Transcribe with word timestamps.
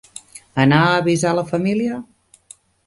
Anar 0.63 0.79
a 0.87 0.95
avisar 1.03 1.37
la 1.41 1.47
família? 1.53 2.03